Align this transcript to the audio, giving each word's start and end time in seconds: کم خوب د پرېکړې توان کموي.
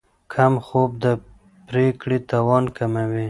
کم 0.33 0.53
خوب 0.65 0.89
د 1.03 1.05
پرېکړې 1.67 2.17
توان 2.31 2.63
کموي. 2.77 3.19